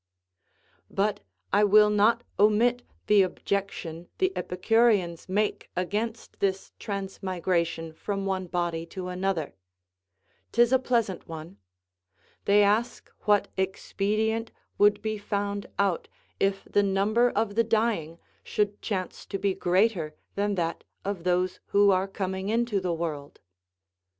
But 0.89 1.19
I 1.53 1.63
will 1.63 1.91
not 1.91 2.23
omit 2.39 2.81
the 3.05 3.21
objection 3.21 4.07
the 4.17 4.35
Epicureans 4.35 5.29
make 5.29 5.69
against 5.75 6.39
this 6.39 6.71
transmigration 6.79 7.93
from 7.93 8.25
one 8.25 8.47
body 8.47 8.83
to 8.87 9.09
another; 9.09 9.53
'tis 10.51 10.73
a 10.73 10.79
pleasant 10.79 11.27
one; 11.27 11.57
they 12.45 12.63
ask 12.63 13.11
what 13.25 13.49
expedient 13.57 14.51
would 14.79 15.03
be 15.03 15.19
found 15.19 15.67
out 15.77 16.07
if 16.39 16.63
the 16.67 16.81
number 16.81 17.29
of 17.29 17.53
the 17.53 17.63
dying 17.63 18.17
should 18.43 18.81
chance 18.81 19.23
to 19.27 19.37
be 19.37 19.53
greater 19.53 20.15
than 20.33 20.55
that 20.55 20.83
of 21.05 21.23
those 21.25 21.59
who 21.67 21.91
are 21.91 22.07
coming 22.07 22.49
into 22.49 22.79
the 22.81 22.91
world. 22.91 23.39